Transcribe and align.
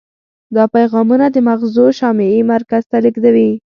دا 0.55 0.63
پیغامونه 0.75 1.25
د 1.31 1.37
مغزو 1.47 1.85
شامعي 1.99 2.41
مرکز 2.53 2.83
ته 2.91 2.97
لیږدوي. 3.03 3.51